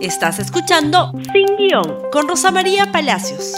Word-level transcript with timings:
Estás 0.00 0.38
escuchando 0.38 1.10
Sin 1.32 1.56
Guión 1.56 2.08
con 2.12 2.28
Rosa 2.28 2.52
María 2.52 2.92
Palacios. 2.92 3.54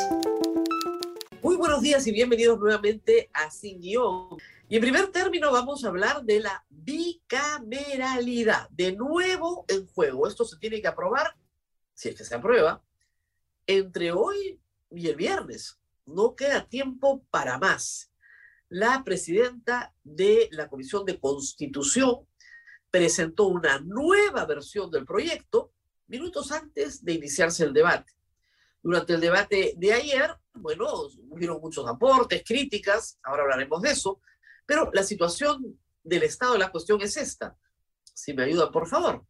Muy 1.42 1.56
buenos 1.56 1.82
días 1.82 2.06
y 2.06 2.12
bienvenidos 2.12 2.58
nuevamente 2.58 3.28
a 3.34 3.50
Sin 3.50 3.78
Guión. 3.78 4.38
Y 4.66 4.76
en 4.76 4.80
primer 4.80 5.08
término 5.08 5.52
vamos 5.52 5.84
a 5.84 5.88
hablar 5.88 6.24
de 6.24 6.40
la 6.40 6.64
bicameralidad. 6.70 8.70
De 8.70 8.92
nuevo 8.92 9.66
en 9.68 9.86
juego. 9.88 10.26
Esto 10.26 10.46
se 10.46 10.56
tiene 10.56 10.80
que 10.80 10.88
aprobar, 10.88 11.36
si 11.92 12.08
es 12.08 12.16
que 12.16 12.24
se 12.24 12.34
aprueba, 12.34 12.82
entre 13.66 14.10
hoy 14.10 14.58
y 14.90 15.08
el 15.08 15.16
viernes. 15.16 15.78
No 16.06 16.34
queda 16.34 16.66
tiempo 16.66 17.22
para 17.30 17.58
más. 17.58 18.10
La 18.70 19.04
presidenta 19.04 19.92
de 20.04 20.48
la 20.52 20.70
Comisión 20.70 21.04
de 21.04 21.20
Constitución 21.20 22.26
presentó 22.90 23.48
una 23.48 23.78
nueva 23.80 24.46
versión 24.46 24.90
del 24.90 25.04
proyecto 25.04 25.72
minutos 26.10 26.50
antes 26.52 27.02
de 27.04 27.14
iniciarse 27.14 27.64
el 27.64 27.72
debate. 27.72 28.12
Durante 28.82 29.14
el 29.14 29.20
debate 29.20 29.74
de 29.76 29.92
ayer, 29.92 30.36
bueno, 30.54 30.86
hubieron 31.28 31.60
muchos 31.60 31.86
aportes, 31.86 32.42
críticas, 32.44 33.18
ahora 33.22 33.42
hablaremos 33.42 33.80
de 33.80 33.90
eso, 33.92 34.20
pero 34.66 34.90
la 34.92 35.04
situación 35.04 35.78
del 36.02 36.24
estado 36.24 36.54
de 36.54 36.58
la 36.58 36.72
cuestión 36.72 37.00
es 37.00 37.16
esta. 37.16 37.56
Si 38.02 38.34
me 38.34 38.44
ayudan, 38.44 38.70
por 38.72 38.88
favor. 38.88 39.24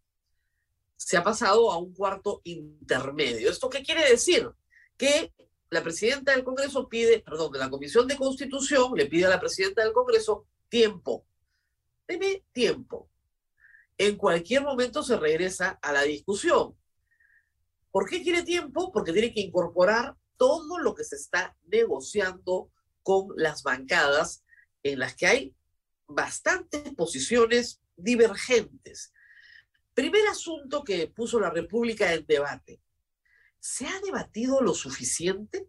Se 0.97 1.17
ha 1.17 1.23
pasado 1.23 1.71
a 1.71 1.79
un 1.79 1.93
cuarto 1.93 2.41
intermedio. 2.45 3.51
¿Esto 3.51 3.69
qué 3.69 3.83
quiere 3.83 4.09
decir? 4.09 4.51
Que 4.97 5.33
la 5.69 5.83
presidenta 5.83 6.33
del 6.33 6.45
Congreso 6.45 6.89
pide, 6.89 7.21
perdón, 7.21 7.53
de 7.53 7.59
la 7.59 7.71
Comisión 7.71 8.07
de 8.07 8.17
Constitución 8.17 8.93
le 8.95 9.07
pide 9.07 9.27
a 9.27 9.31
la 9.31 9.41
presidenta 9.41 9.83
del 9.83 9.93
Congreso 9.93 10.47
tiempo. 10.69 11.27
Deme 12.07 12.45
tiempo 12.53 13.10
en 14.01 14.17
cualquier 14.17 14.63
momento 14.63 15.03
se 15.03 15.19
regresa 15.19 15.79
a 15.83 15.93
la 15.93 16.01
discusión. 16.05 16.75
¿Por 17.91 18.09
qué 18.09 18.23
quiere 18.23 18.43
tiempo? 18.43 18.91
Porque 18.93 19.13
tiene 19.13 19.31
que 19.31 19.43
incorporar 19.43 20.17
todo 20.39 20.79
lo 20.79 20.95
que 20.95 21.05
se 21.05 21.17
está 21.17 21.55
negociando 21.67 22.73
con 23.03 23.29
las 23.37 23.63
bancadas 23.63 24.43
en 24.83 25.01
las 25.01 25.15
que 25.15 25.27
hay 25.27 25.55
bastantes 26.07 26.95
posiciones 26.95 27.83
divergentes. 27.95 29.13
Primer 29.93 30.27
asunto 30.29 30.83
que 30.83 31.09
puso 31.09 31.39
la 31.39 31.51
República 31.51 32.15
en 32.15 32.25
debate. 32.25 32.81
¿Se 33.59 33.87
ha 33.87 34.01
debatido 34.01 34.63
lo 34.63 34.73
suficiente? 34.73 35.69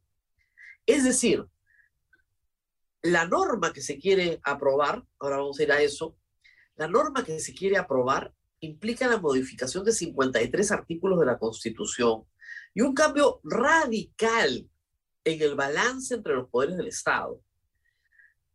Es 0.86 1.04
decir, 1.04 1.46
la 3.02 3.28
norma 3.28 3.74
que 3.74 3.82
se 3.82 3.98
quiere 3.98 4.40
aprobar, 4.46 5.06
ahora 5.20 5.40
vamos 5.40 5.60
a 5.60 5.64
ir 5.64 5.72
a 5.74 5.82
eso, 5.82 6.16
la 6.82 6.88
norma 6.88 7.24
que 7.24 7.40
se 7.40 7.54
quiere 7.54 7.78
aprobar 7.78 8.34
implica 8.60 9.08
la 9.08 9.20
modificación 9.20 9.86
de 9.86 9.92
53 9.92 10.72
artículos 10.72 11.20
de 11.20 11.28
la 11.28 11.38
Constitución 11.38 12.24
y 12.74 12.82
un 12.82 12.96
cambio 12.96 13.40
radical 13.44 14.68
en 15.24 15.42
el 15.44 15.54
balance 15.54 16.16
entre 16.16 16.34
los 16.34 16.50
poderes 16.50 16.78
del 16.78 16.88
Estado. 16.88 17.40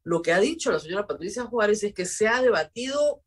Lo 0.03 0.23
que 0.23 0.33
ha 0.33 0.41
dicho 0.41 0.73
la 0.73 0.81
señora 0.81 1.07
Patricia 1.07 1.45
Juárez 1.45 1.85
es 1.85 1.95
que 1.95 2.05
se 2.05 2.27
ha 2.27 2.43
debatido 2.43 3.23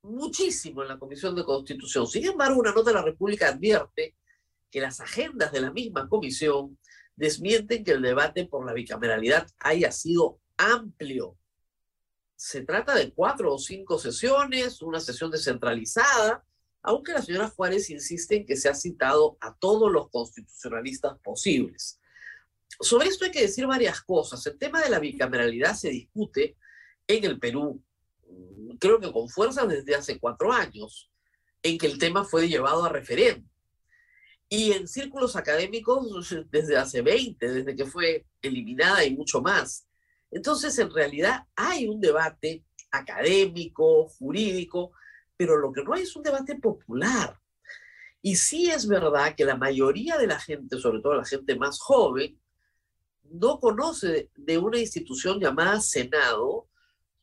muchísimo 0.00 0.80
en 0.80 0.88
la 0.88 0.98
Comisión 0.98 1.36
de 1.36 1.44
Constitución. 1.44 2.06
Sin 2.06 2.24
embargo, 2.24 2.58
una 2.58 2.72
nota 2.72 2.88
de 2.88 2.94
la 2.94 3.02
República 3.02 3.48
advierte 3.48 4.16
que 4.70 4.80
las 4.80 4.98
agendas 5.00 5.52
de 5.52 5.60
la 5.60 5.72
misma 5.72 6.08
comisión 6.08 6.78
desmienten 7.16 7.84
que 7.84 7.90
el 7.90 8.00
debate 8.00 8.46
por 8.46 8.64
la 8.64 8.72
bicameralidad 8.72 9.46
haya 9.58 9.92
sido 9.92 10.40
amplio 10.56 11.36
se 12.38 12.62
trata 12.62 12.94
de 12.94 13.12
cuatro 13.12 13.52
o 13.52 13.58
cinco 13.58 13.98
sesiones, 13.98 14.80
una 14.80 15.00
sesión 15.00 15.28
descentralizada, 15.28 16.44
aunque 16.82 17.12
la 17.12 17.20
señora 17.20 17.50
Juárez 17.50 17.90
insiste 17.90 18.36
en 18.36 18.46
que 18.46 18.54
se 18.54 18.68
ha 18.68 18.74
citado 18.74 19.36
a 19.40 19.56
todos 19.56 19.90
los 19.90 20.08
constitucionalistas 20.08 21.18
posibles. 21.18 21.98
Sobre 22.78 23.08
esto 23.08 23.24
hay 23.24 23.32
que 23.32 23.42
decir 23.42 23.66
varias 23.66 24.00
cosas. 24.02 24.46
El 24.46 24.56
tema 24.56 24.80
de 24.80 24.88
la 24.88 25.00
bicameralidad 25.00 25.74
se 25.74 25.90
discute 25.90 26.56
en 27.08 27.24
el 27.24 27.40
Perú, 27.40 27.82
creo 28.78 29.00
que 29.00 29.10
con 29.10 29.28
fuerza 29.28 29.66
desde 29.66 29.96
hace 29.96 30.20
cuatro 30.20 30.52
años, 30.52 31.10
en 31.60 31.76
que 31.76 31.88
el 31.88 31.98
tema 31.98 32.24
fue 32.24 32.48
llevado 32.48 32.84
a 32.84 32.88
referéndum. 32.88 33.50
Y 34.48 34.70
en 34.70 34.86
círculos 34.86 35.34
académicos 35.34 36.32
desde 36.52 36.76
hace 36.76 37.02
20, 37.02 37.52
desde 37.52 37.74
que 37.74 37.84
fue 37.84 38.26
eliminada 38.42 39.04
y 39.04 39.16
mucho 39.16 39.42
más. 39.42 39.87
Entonces, 40.30 40.78
en 40.78 40.90
realidad 40.90 41.46
hay 41.56 41.86
un 41.86 42.00
debate 42.00 42.64
académico, 42.90 44.08
jurídico, 44.08 44.92
pero 45.36 45.56
lo 45.56 45.72
que 45.72 45.82
no 45.82 45.94
hay 45.94 46.02
es 46.02 46.16
un 46.16 46.22
debate 46.22 46.56
popular. 46.56 47.38
Y 48.20 48.36
sí 48.36 48.70
es 48.70 48.86
verdad 48.86 49.34
que 49.36 49.44
la 49.44 49.56
mayoría 49.56 50.18
de 50.18 50.26
la 50.26 50.40
gente, 50.40 50.78
sobre 50.78 51.00
todo 51.00 51.14
la 51.14 51.24
gente 51.24 51.56
más 51.56 51.78
joven, 51.78 52.38
no 53.30 53.60
conoce 53.60 54.30
de 54.36 54.58
una 54.58 54.78
institución 54.78 55.38
llamada 55.38 55.80
Senado 55.80 56.66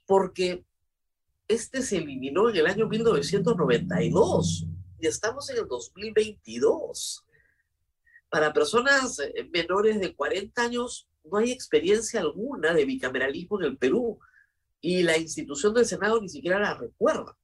porque 0.06 0.64
este 1.48 1.82
se 1.82 1.98
eliminó 1.98 2.50
en 2.50 2.56
el 2.56 2.68
año 2.68 2.88
1992 2.88 4.68
y 5.00 5.08
estamos 5.08 5.50
en 5.50 5.58
el 5.58 5.68
2022. 5.68 7.26
Para 8.30 8.54
personas 8.54 9.20
eh, 9.20 9.50
menores 9.52 10.00
de 10.00 10.16
40 10.16 10.62
años, 10.62 11.08
no 11.32 11.38
hay 11.38 11.52
experiencia 11.52 12.20
alguna 12.20 12.74
de 12.74 12.86
bicameralismo 12.86 13.60
en 13.60 13.66
el 13.68 13.78
Perú 13.78 14.20
y 14.82 15.04
la 15.04 15.18
institución 15.18 15.74
del 15.74 15.86
Senado 15.86 16.22
ni 16.22 16.30
siquiera 16.30 16.60
la 16.60 16.76
recuerda. 16.76 17.38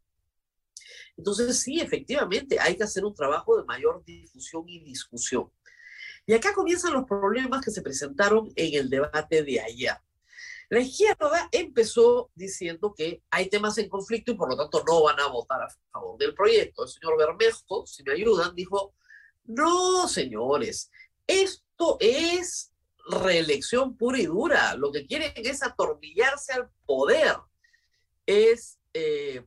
Entonces, 1.17 1.59
sí, 1.59 1.79
efectivamente, 1.79 2.59
hay 2.59 2.75
que 2.75 2.83
hacer 2.83 3.05
un 3.05 3.13
trabajo 3.13 3.57
de 3.57 3.65
mayor 3.65 4.03
difusión 4.05 4.67
y 4.67 4.83
discusión. 4.83 5.51
Y 6.25 6.33
acá 6.33 6.53
comienzan 6.53 6.93
los 6.93 7.05
problemas 7.05 7.63
que 7.63 7.71
se 7.71 7.81
presentaron 7.81 8.51
en 8.55 8.79
el 8.79 8.89
debate 8.89 9.43
de 9.43 9.59
ayer. 9.59 9.95
La 10.69 10.79
izquierda 10.79 11.49
empezó 11.51 12.31
diciendo 12.33 12.93
que 12.95 13.21
hay 13.29 13.49
temas 13.49 13.77
en 13.77 13.89
conflicto 13.89 14.31
y 14.31 14.35
por 14.35 14.49
lo 14.49 14.55
tanto 14.55 14.83
no 14.87 15.03
van 15.03 15.19
a 15.19 15.27
votar 15.27 15.61
a 15.61 15.69
favor 15.91 16.17
del 16.17 16.33
proyecto. 16.33 16.83
El 16.83 16.89
señor 16.89 17.17
Bermejo, 17.17 17.85
si 17.85 18.03
me 18.03 18.13
ayudan, 18.13 18.55
dijo, 18.55 18.93
no, 19.43 20.07
señores, 20.07 20.89
esto 21.27 21.97
es 21.99 22.70
reelección 23.09 23.97
pura 23.97 24.19
y 24.19 24.25
dura. 24.25 24.75
Lo 24.75 24.91
que 24.91 25.05
quieren 25.05 25.31
es 25.35 25.63
atornillarse 25.63 26.53
al 26.53 26.69
poder. 26.85 27.35
Es 28.25 28.79
eh, 28.93 29.43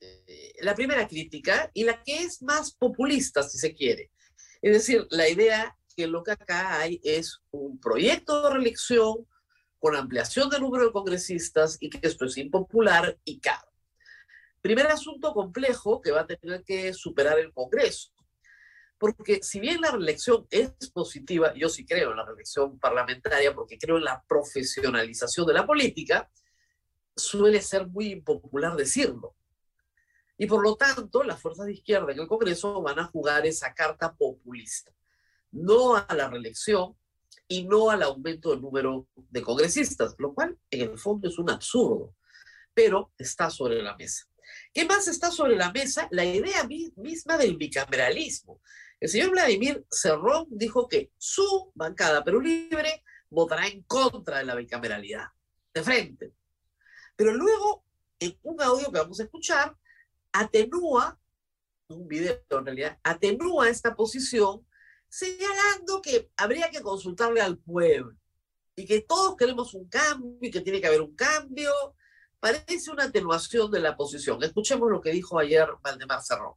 eh, 0.00 0.52
la 0.60 0.74
primera 0.74 1.06
crítica 1.06 1.70
y 1.74 1.84
la 1.84 2.02
que 2.02 2.22
es 2.22 2.42
más 2.42 2.72
populista, 2.72 3.42
si 3.42 3.58
se 3.58 3.74
quiere. 3.74 4.10
Es 4.62 4.72
decir, 4.72 5.06
la 5.10 5.28
idea 5.28 5.76
que 5.96 6.06
lo 6.06 6.22
que 6.22 6.32
acá 6.32 6.80
hay 6.80 7.00
es 7.02 7.40
un 7.50 7.80
proyecto 7.80 8.42
de 8.42 8.50
reelección 8.50 9.26
con 9.78 9.96
ampliación 9.96 10.50
del 10.50 10.60
número 10.60 10.86
de 10.86 10.92
congresistas 10.92 11.78
y 11.80 11.90
que 11.90 12.06
esto 12.06 12.26
es 12.26 12.36
impopular 12.36 13.18
y 13.24 13.40
caro. 13.40 13.70
Primer 14.60 14.86
asunto 14.88 15.32
complejo 15.32 16.02
que 16.02 16.10
va 16.10 16.20
a 16.20 16.26
tener 16.26 16.62
que 16.62 16.92
superar 16.92 17.38
el 17.38 17.52
Congreso. 17.52 18.10
Porque 19.00 19.42
si 19.42 19.60
bien 19.60 19.80
la 19.80 19.92
reelección 19.92 20.46
es 20.50 20.90
positiva, 20.92 21.54
yo 21.54 21.70
sí 21.70 21.86
creo 21.86 22.10
en 22.10 22.18
la 22.18 22.26
reelección 22.26 22.78
parlamentaria 22.78 23.54
porque 23.54 23.78
creo 23.78 23.96
en 23.96 24.04
la 24.04 24.22
profesionalización 24.28 25.46
de 25.46 25.54
la 25.54 25.66
política, 25.66 26.30
suele 27.16 27.62
ser 27.62 27.86
muy 27.86 28.12
impopular 28.12 28.76
decirlo. 28.76 29.34
Y 30.36 30.44
por 30.44 30.62
lo 30.62 30.76
tanto, 30.76 31.22
las 31.22 31.40
fuerzas 31.40 31.64
de 31.64 31.72
izquierda 31.72 32.12
en 32.12 32.20
el 32.20 32.28
Congreso 32.28 32.82
van 32.82 32.98
a 32.98 33.06
jugar 33.06 33.46
esa 33.46 33.72
carta 33.72 34.14
populista. 34.14 34.92
No 35.50 35.96
a 35.96 36.06
la 36.14 36.28
reelección 36.28 36.94
y 37.48 37.64
no 37.64 37.88
al 37.88 38.02
aumento 38.02 38.50
del 38.50 38.60
número 38.60 39.08
de 39.16 39.40
congresistas, 39.40 40.14
lo 40.18 40.34
cual 40.34 40.58
en 40.70 40.90
el 40.90 40.98
fondo 40.98 41.26
es 41.26 41.38
un 41.38 41.48
absurdo, 41.48 42.14
pero 42.74 43.14
está 43.16 43.48
sobre 43.48 43.82
la 43.82 43.96
mesa. 43.96 44.26
¿Qué 44.74 44.84
más 44.84 45.08
está 45.08 45.30
sobre 45.30 45.56
la 45.56 45.72
mesa? 45.72 46.06
La 46.10 46.24
idea 46.24 46.68
misma 46.96 47.38
del 47.38 47.56
bicameralismo. 47.56 48.60
El 49.00 49.08
señor 49.08 49.30
Vladimir 49.30 49.86
Cerrón 49.90 50.46
dijo 50.50 50.86
que 50.86 51.10
su 51.16 51.72
bancada 51.74 52.22
Perú 52.22 52.42
Libre 52.42 53.02
votará 53.30 53.66
en 53.66 53.82
contra 53.84 54.38
de 54.38 54.44
la 54.44 54.54
bicameralidad, 54.54 55.28
de 55.72 55.82
frente. 55.82 56.34
Pero 57.16 57.32
luego, 57.32 57.82
en 58.18 58.38
un 58.42 58.60
audio 58.60 58.92
que 58.92 58.98
vamos 58.98 59.18
a 59.18 59.22
escuchar, 59.22 59.74
atenúa, 60.32 61.18
un 61.88 62.06
video 62.06 62.42
en 62.50 62.66
realidad, 62.66 62.98
atenúa 63.02 63.70
esta 63.70 63.96
posición 63.96 64.66
señalando 65.08 66.02
que 66.02 66.30
habría 66.36 66.70
que 66.70 66.82
consultarle 66.82 67.40
al 67.40 67.58
pueblo 67.58 68.16
y 68.76 68.84
que 68.84 69.00
todos 69.00 69.34
queremos 69.36 69.72
un 69.74 69.88
cambio 69.88 70.38
y 70.42 70.50
que 70.50 70.60
tiene 70.60 70.80
que 70.80 70.86
haber 70.86 71.00
un 71.00 71.16
cambio. 71.16 71.72
Parece 72.38 72.90
una 72.90 73.04
atenuación 73.04 73.70
de 73.70 73.80
la 73.80 73.96
posición. 73.96 74.42
Escuchemos 74.42 74.90
lo 74.90 75.00
que 75.00 75.10
dijo 75.10 75.38
ayer 75.38 75.68
Valdemar 75.82 76.22
Cerrón. 76.22 76.54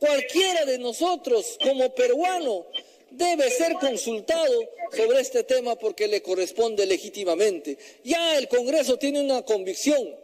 Cualquiera 0.00 0.64
de 0.64 0.78
nosotros 0.78 1.58
como 1.62 1.94
peruano 1.94 2.66
debe 3.10 3.50
ser 3.50 3.74
consultado 3.74 4.58
sobre 4.96 5.20
este 5.20 5.44
tema 5.44 5.76
porque 5.76 6.08
le 6.08 6.22
corresponde 6.22 6.86
legítimamente. 6.86 7.76
Ya 8.02 8.38
el 8.38 8.48
Congreso 8.48 8.96
tiene 8.96 9.20
una 9.20 9.42
convicción 9.42 10.16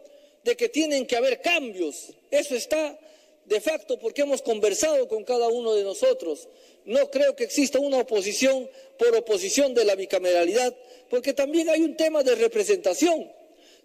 de 0.43 0.57
que 0.57 0.69
tienen 0.69 1.05
que 1.05 1.15
haber 1.15 1.41
cambios. 1.41 2.11
Eso 2.31 2.55
está 2.55 2.97
de 3.45 3.61
facto 3.61 3.99
porque 3.99 4.23
hemos 4.23 4.41
conversado 4.41 5.07
con 5.07 5.23
cada 5.23 5.47
uno 5.47 5.75
de 5.75 5.83
nosotros. 5.83 6.49
No 6.85 7.11
creo 7.11 7.35
que 7.35 7.43
exista 7.43 7.79
una 7.79 7.99
oposición 7.99 8.67
por 8.97 9.15
oposición 9.15 9.75
de 9.75 9.85
la 9.85 9.93
bicameralidad, 9.93 10.75
porque 11.09 11.33
también 11.33 11.69
hay 11.69 11.81
un 11.81 11.95
tema 11.95 12.23
de 12.23 12.33
representación. 12.33 13.31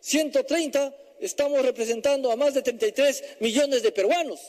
130 0.00 0.94
estamos 1.20 1.62
representando 1.62 2.32
a 2.32 2.36
más 2.36 2.54
de 2.54 2.62
33 2.62 3.24
millones 3.40 3.82
de 3.82 3.92
peruanos. 3.92 4.40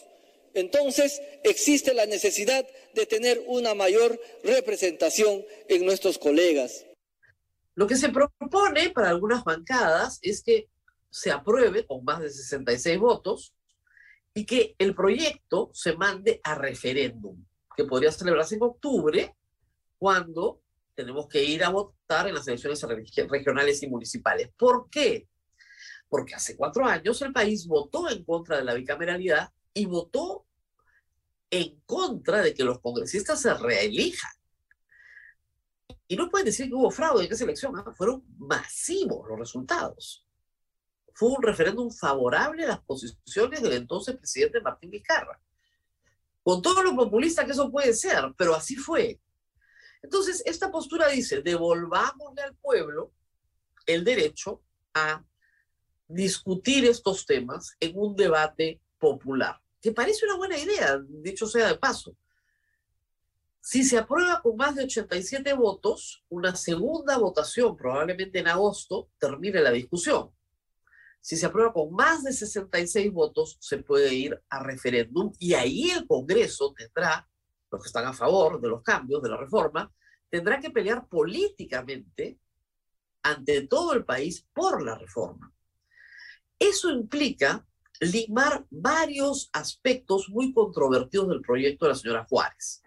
Entonces 0.53 1.21
existe 1.43 1.93
la 1.93 2.05
necesidad 2.05 2.65
de 2.93 3.05
tener 3.05 3.43
una 3.47 3.73
mayor 3.73 4.19
representación 4.43 5.43
en 5.67 5.85
nuestros 5.85 6.17
colegas. 6.17 6.85
Lo 7.75 7.87
que 7.87 7.95
se 7.95 8.09
propone 8.09 8.91
para 8.91 9.09
algunas 9.09 9.43
bancadas 9.43 10.19
es 10.21 10.43
que 10.43 10.69
se 11.09 11.31
apruebe 11.31 11.85
con 11.85 12.03
más 12.03 12.21
de 12.21 12.29
66 12.29 12.99
votos 12.99 13.53
y 14.33 14.45
que 14.45 14.75
el 14.77 14.95
proyecto 14.95 15.69
se 15.73 15.95
mande 15.95 16.39
a 16.43 16.55
referéndum, 16.55 17.43
que 17.75 17.85
podría 17.85 18.11
celebrarse 18.11 18.55
en 18.55 18.63
octubre, 18.63 19.35
cuando 19.97 20.61
tenemos 20.95 21.27
que 21.27 21.43
ir 21.43 21.63
a 21.63 21.69
votar 21.69 22.27
en 22.27 22.35
las 22.35 22.47
elecciones 22.47 22.83
regionales 23.29 23.81
y 23.81 23.87
municipales. 23.87 24.49
¿Por 24.57 24.89
qué? 24.89 25.27
Porque 26.09 26.35
hace 26.35 26.55
cuatro 26.55 26.85
años 26.85 27.21
el 27.21 27.33
país 27.33 27.65
votó 27.67 28.09
en 28.09 28.23
contra 28.23 28.57
de 28.57 28.63
la 28.63 28.73
bicameralidad 28.73 29.49
y 29.73 29.85
votó 29.85 30.45
en 31.49 31.79
contra 31.85 32.41
de 32.41 32.53
que 32.53 32.63
los 32.63 32.79
congresistas 32.79 33.41
se 33.41 33.53
reelijan. 33.53 34.31
Y 36.07 36.15
no 36.15 36.29
pueden 36.29 36.45
decir 36.45 36.67
que 36.67 36.75
hubo 36.75 36.91
fraude 36.91 37.25
en 37.25 37.31
esa 37.31 37.43
elección, 37.43 37.73
fueron 37.95 38.23
masivos 38.37 39.27
los 39.27 39.39
resultados. 39.39 40.27
Fue 41.13 41.29
un 41.29 41.41
referéndum 41.41 41.91
favorable 41.91 42.63
a 42.63 42.69
las 42.69 42.81
posiciones 42.81 43.61
del 43.61 43.73
entonces 43.73 44.17
presidente 44.17 44.61
Martín 44.61 44.89
Vizcarra. 44.89 45.39
Con 46.41 46.61
todo 46.61 46.83
lo 46.83 46.95
populista 46.95 47.45
que 47.45 47.51
eso 47.51 47.71
puede 47.71 47.93
ser, 47.93 48.33
pero 48.37 48.53
así 48.55 48.75
fue. 48.75 49.19
Entonces, 50.01 50.43
esta 50.45 50.69
postura 50.69 51.07
dice, 51.07 51.41
devolvámosle 51.41 52.41
al 52.41 52.55
pueblo 52.55 53.13
el 53.85 54.03
derecho 54.03 54.61
a 54.93 55.23
discutir 56.07 56.85
estos 56.85 57.25
temas 57.25 57.75
en 57.79 57.97
un 57.97 58.15
debate 58.15 58.81
popular, 58.99 59.61
que 59.83 59.91
parece 59.91 60.25
una 60.25 60.37
buena 60.37 60.57
idea, 60.57 60.97
dicho 61.09 61.45
sea 61.45 61.67
de 61.67 61.77
paso. 61.77 62.15
Si 63.59 63.83
se 63.83 63.97
aprueba 63.97 64.41
con 64.41 64.55
más 64.55 64.75
de 64.75 64.85
87 64.85 65.51
votos, 65.53 66.23
una 66.29 66.55
segunda 66.55 67.17
votación, 67.17 67.75
probablemente 67.75 68.39
en 68.39 68.47
agosto, 68.47 69.09
termine 69.19 69.59
la 69.59 69.71
discusión. 69.71 70.31
Si 71.19 71.35
se 71.35 71.47
aprueba 71.47 71.73
con 71.73 71.93
más 71.93 72.23
de 72.23 72.31
66 72.31 73.11
votos, 73.11 73.57
se 73.59 73.79
puede 73.79 74.13
ir 74.13 74.41
a 74.49 74.63
referéndum 74.63 75.33
y 75.37 75.53
ahí 75.53 75.91
el 75.91 76.07
Congreso 76.07 76.73
tendrá, 76.77 77.27
los 77.69 77.81
que 77.81 77.87
están 77.87 78.05
a 78.05 78.13
favor 78.13 78.61
de 78.61 78.69
los 78.69 78.83
cambios, 78.83 79.21
de 79.21 79.29
la 79.29 79.37
reforma, 79.37 79.93
tendrá 80.29 80.61
que 80.61 80.69
pelear 80.69 81.09
políticamente 81.09 82.39
ante 83.21 83.67
todo 83.67 83.93
el 83.93 84.05
país 84.05 84.47
por 84.53 84.81
la 84.81 84.97
reforma. 84.97 85.53
Eso 86.57 86.89
implica 86.89 87.65
limar 88.05 88.65
varios 88.69 89.49
aspectos 89.53 90.29
muy 90.29 90.53
controvertidos 90.53 91.29
del 91.29 91.41
proyecto 91.41 91.85
de 91.85 91.89
la 91.89 91.97
señora 91.97 92.25
Juárez. 92.25 92.81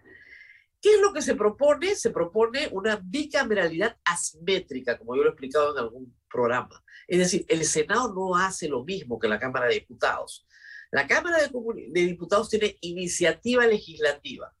¿Qué 0.81 0.95
es 0.95 1.01
lo 1.01 1.11
que 1.11 1.21
se 1.21 1.35
propone? 1.35 1.95
Se 1.95 2.11
propone 2.11 2.69
una 2.71 2.97
bicameralidad 3.03 3.97
asimétrica, 4.05 4.97
como 4.97 5.15
yo 5.15 5.23
lo 5.23 5.29
he 5.29 5.31
explicado 5.31 5.73
en 5.73 5.79
algún 5.83 6.15
programa. 6.29 6.83
Es 7.07 7.19
decir, 7.19 7.45
el 7.49 7.65
Senado 7.65 8.13
no 8.13 8.35
hace 8.35 8.67
lo 8.67 8.83
mismo 8.83 9.17
que 9.17 9.27
la 9.27 9.39
Cámara 9.39 9.67
de 9.67 9.75
Diputados. 9.75 10.45
La 10.91 11.07
Cámara 11.07 11.37
de, 11.39 11.49
de 11.89 12.01
Diputados 12.05 12.49
tiene 12.49 12.77
iniciativa 12.81 13.65
legislativa, 13.65 14.53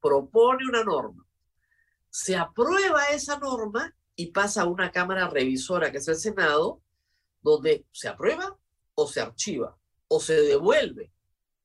propone 0.00 0.66
una 0.66 0.84
norma, 0.84 1.26
se 2.10 2.36
aprueba 2.36 3.06
esa 3.06 3.38
norma 3.38 3.94
y 4.14 4.26
pasa 4.26 4.62
a 4.62 4.66
una 4.66 4.92
Cámara 4.92 5.28
revisora, 5.28 5.90
que 5.90 5.98
es 5.98 6.08
el 6.08 6.16
Senado, 6.16 6.82
donde 7.40 7.86
se 7.90 8.08
aprueba 8.08 8.58
o 8.94 9.06
se 9.06 9.20
archiva 9.20 9.76
o 10.08 10.20
se 10.20 10.34
devuelve 10.34 11.12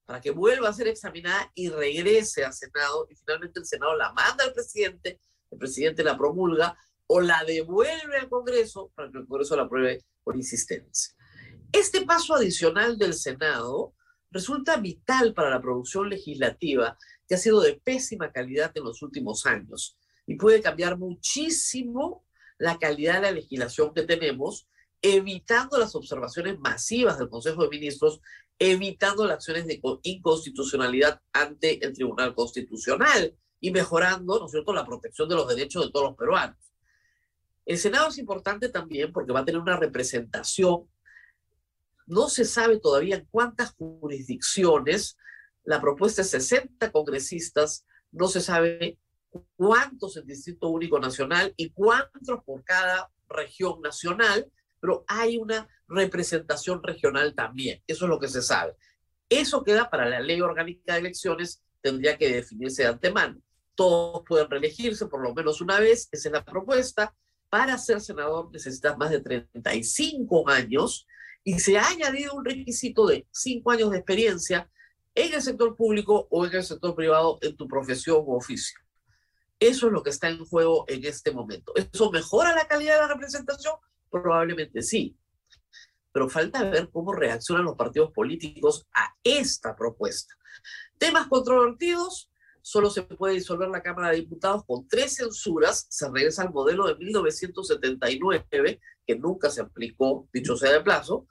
para 0.06 0.22
que 0.22 0.32
vuelva 0.32 0.70
a 0.70 0.74
ser 0.74 0.88
examinada 0.88 1.52
y 1.54 1.70
regrese 1.70 2.46
al 2.46 2.54
Senado 2.54 3.08
y 3.10 3.16
finalmente 3.16 3.60
el 3.60 3.66
Senado 3.66 3.96
la 3.98 4.14
manda 4.14 4.46
al 4.46 4.54
presidente, 4.54 5.20
el 5.52 5.58
presidente 5.58 6.04
la 6.04 6.18
promulga 6.18 6.78
o 7.08 7.20
la 7.20 7.44
devuelve 7.44 8.18
al 8.18 8.30
Congreso 8.30 8.92
para 8.96 9.12
que 9.12 9.18
el 9.18 9.28
Congreso 9.28 9.56
la 9.58 9.64
apruebe 9.64 10.04
por 10.24 10.38
insistencia. 10.38 11.14
Este 11.74 12.06
paso 12.06 12.36
adicional 12.36 12.98
del 12.98 13.14
Senado 13.14 13.94
resulta 14.32 14.78
vital 14.78 15.34
para 15.34 15.50
la 15.50 15.62
producción 15.62 16.10
legislativa 16.10 16.98
que 17.28 17.36
ha 17.36 17.38
sido 17.38 17.62
de 17.62 17.80
pésima 17.84 18.32
calidad 18.32 18.72
en 18.76 18.86
los 18.86 19.02
últimos 19.02 19.46
años 19.46 19.98
y 20.26 20.36
puede 20.36 20.62
cambiar 20.62 20.98
muchísimo 20.98 22.26
la 22.58 22.78
calidad 22.78 23.16
de 23.16 23.22
la 23.22 23.32
legislación 23.32 23.94
que 23.94 24.04
tenemos 24.04 24.68
evitando 25.16 25.78
las 25.78 25.96
observaciones 25.96 26.60
masivas 26.60 27.18
del 27.18 27.30
Consejo 27.30 27.64
de 27.64 27.70
Ministros, 27.70 28.20
evitando 28.60 29.26
las 29.26 29.36
acciones 29.36 29.68
de 29.68 29.80
inconstitucionalidad 30.04 31.22
ante 31.32 31.84
el 31.86 31.94
Tribunal 31.94 32.34
Constitucional 32.34 33.36
y 33.60 33.72
mejorando, 33.72 34.40
¿no 34.40 34.46
es 34.46 34.52
cierto?, 34.52 34.74
la 34.74 34.86
protección 34.86 35.30
de 35.30 35.36
los 35.36 35.48
derechos 35.48 35.86
de 35.86 35.92
todos 35.92 36.10
los 36.10 36.18
peruanos. 36.18 36.58
El 37.66 37.78
Senado 37.78 38.10
es 38.10 38.18
importante 38.18 38.70
también 38.70 39.12
porque 39.12 39.34
va 39.34 39.42
a 39.42 39.46
tener 39.46 39.62
una 39.62 39.78
representación. 39.78 40.90
No 42.06 42.30
se 42.30 42.46
sabe 42.46 42.80
todavía 42.80 43.26
cuántas 43.30 43.74
jurisdicciones. 43.74 45.18
La 45.64 45.82
propuesta 45.82 46.22
es 46.22 46.30
60 46.30 46.92
congresistas. 46.92 47.86
No 48.12 48.30
se 48.30 48.40
sabe 48.40 48.98
cuántos 49.56 50.16
en 50.16 50.26
Distrito 50.26 50.70
Único 50.70 50.98
Nacional 51.00 51.54
y 51.58 51.72
cuántos 51.72 52.44
por 52.46 52.64
cada 52.64 53.12
región 53.28 53.82
nacional 53.82 54.50
pero 54.80 55.04
hay 55.08 55.38
una 55.38 55.68
representación 55.88 56.82
regional 56.84 57.34
también. 57.36 57.82
Eso 57.88 58.06
es 58.06 58.10
lo 58.10 58.20
que 58.20 58.28
se 58.28 58.42
sabe. 58.42 58.76
Eso 59.30 59.64
queda 59.64 59.90
para 59.90 60.08
la 60.08 60.20
ley 60.20 60.42
orgánica 60.42 60.94
de 60.94 61.00
elecciones, 61.00 61.62
tendría 61.82 62.18
que 62.18 62.30
definirse 62.30 62.84
de 62.84 62.90
antemano. 62.90 63.42
Todos 63.76 64.24
pueden 64.28 64.50
reelegirse 64.50 65.08
por 65.08 65.22
lo 65.22 65.34
menos 65.34 65.62
una 65.62 65.80
vez, 65.80 66.08
esa 66.12 66.30
es 66.30 66.34
la 66.34 66.46
propuesta. 66.46 67.14
Para 67.50 67.78
ser 67.78 68.02
senador 68.02 68.50
necesitas 68.52 68.98
más 68.98 69.10
de 69.10 69.22
35 69.22 70.50
años 70.50 71.08
y 71.44 71.60
se 71.60 71.78
ha 71.78 71.88
añadido 71.88 72.34
un 72.34 72.44
requisito 72.44 73.08
de 73.08 73.26
5 73.32 73.72
años 73.72 73.92
de 73.92 73.98
experiencia 73.98 74.70
en 75.16 75.34
el 75.34 75.42
sector 75.42 75.76
público 75.76 76.28
o 76.30 76.46
en 76.46 76.56
el 76.56 76.64
sector 76.64 76.94
privado 76.94 77.40
en 77.42 77.56
tu 77.56 77.68
profesión 77.68 78.24
u 78.26 78.36
oficio. 78.36 78.80
Eso 79.60 79.88
es 79.88 79.94
lo 79.94 80.04
que 80.04 80.12
está 80.12 80.30
en 80.30 80.46
juego 80.46 80.86
en 80.88 81.04
este 81.06 81.32
momento. 81.32 81.74
¿Eso 81.76 82.12
mejora 82.12 82.54
la 82.54 82.68
calidad 82.68 82.96
de 82.96 83.02
la 83.02 83.08
representación? 83.08 83.76
Probablemente 84.10 84.82
sí, 84.82 85.16
pero 86.12 86.30
falta 86.30 86.64
ver 86.64 86.90
cómo 86.90 87.14
reaccionan 87.14 87.66
los 87.66 87.76
partidos 87.76 88.12
políticos 88.12 88.88
a 88.94 89.16
esta 89.24 89.76
propuesta. 89.76 90.36
Temas 90.98 91.28
controvertidos, 91.28 92.32
solo 92.62 92.90
se 92.90 93.04
puede 93.04 93.36
disolver 93.36 93.70
la 93.70 93.84
Cámara 93.84 94.10
de 94.10 94.22
Diputados 94.22 94.66
con 94.66 94.88
tres 94.88 95.18
censuras, 95.18 95.86
se 95.90 96.10
regresa 96.10 96.42
al 96.42 96.52
modelo 96.52 96.88
de 96.88 96.96
1979, 96.96 98.82
que 99.06 99.16
nunca 99.16 99.50
se 99.50 99.62
aplicó, 99.62 100.28
dicho 100.34 100.58
sea 100.58 100.72
de 100.72 100.82
plazo, 100.82 101.28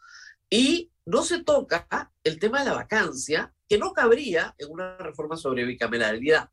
y 0.49 0.93
no 1.05 1.25
se 1.25 1.43
toca 1.43 2.13
el 2.23 2.39
tema 2.39 2.61
de 2.61 2.67
la 2.67 2.75
vacancia, 2.75 3.53
que 3.69 3.79
no 3.79 3.93
cabría 3.93 4.55
en 4.59 4.71
una 4.71 4.97
reforma 4.99 5.37
sobre 5.37 5.65
bicameralidad, 5.65 6.51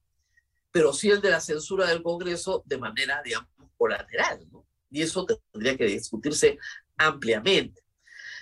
pero 0.72 0.92
sí 0.92 1.12
el 1.12 1.22
de 1.22 1.30
la 1.30 1.40
censura 1.40 1.86
del 1.86 2.02
Congreso 2.02 2.64
de 2.66 2.80
manera, 2.80 3.22
digamos, 3.24 3.50
colateral, 3.78 4.48
¿no? 4.52 4.66
Y 4.94 5.02
eso 5.02 5.26
tendría 5.26 5.76
que 5.76 5.86
discutirse 5.86 6.58
ampliamente. 6.96 7.82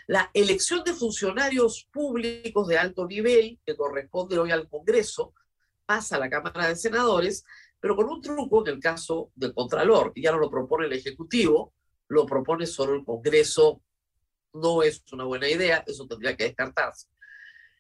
La 0.06 0.30
elección 0.34 0.84
de 0.84 0.94
funcionarios 0.94 1.88
públicos 1.92 2.68
de 2.68 2.78
alto 2.78 3.08
nivel, 3.08 3.58
que 3.66 3.78
corresponde 3.78 4.38
hoy 4.38 4.52
al 4.52 4.68
Congreso, 4.68 5.34
pasa 5.86 6.18
a 6.18 6.20
la 6.20 6.30
Cámara 6.30 6.68
de 6.68 6.76
Senadores, 6.76 7.46
pero 7.80 7.96
con 7.96 8.10
un 8.10 8.22
truco 8.22 8.68
en 8.68 8.74
el 8.76 8.80
caso 8.82 9.32
del 9.34 9.54
Contralor, 9.54 10.12
y 10.14 10.24
ya 10.24 10.34
no 10.34 10.40
lo 10.40 10.52
propone 10.52 10.88
el 10.88 10.94
Ejecutivo, 10.94 11.74
lo 12.10 12.26
propone 12.26 12.68
solo 12.68 12.96
el 12.96 13.06
Congreso. 13.06 13.82
No 14.54 14.84
es 14.84 15.02
una 15.14 15.24
buena 15.24 15.48
idea, 15.48 15.86
eso 15.88 16.06
tendría 16.06 16.36
que 16.36 16.44
descartarse. 16.44 17.08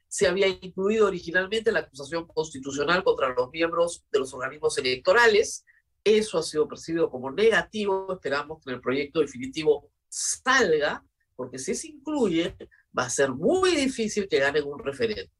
Se 0.07 0.27
había 0.27 0.47
incluido 0.47 1.07
originalmente 1.07 1.73
la 1.73 1.79
acusación 1.79 2.25
constitucional 2.25 3.03
contra 3.03 3.33
los 3.33 3.49
miembros 3.51 4.05
de 4.09 4.19
los 4.19 4.33
organismos 4.33 4.77
electorales, 4.77 5.65
eso 6.03 6.37
ha 6.37 6.43
sido 6.43 6.67
percibido 6.67 7.09
como 7.09 7.31
negativo. 7.31 8.13
Esperamos 8.13 8.63
que 8.63 8.71
el 8.71 8.81
proyecto 8.81 9.19
definitivo 9.19 9.89
salga, 10.07 11.03
porque 11.35 11.59
si 11.59 11.75
se 11.75 11.87
incluye, 11.87 12.55
va 12.97 13.05
a 13.05 13.09
ser 13.09 13.31
muy 13.31 13.75
difícil 13.75 14.27
que 14.27 14.39
ganen 14.39 14.65
un 14.65 14.79
referéndum. 14.79 15.33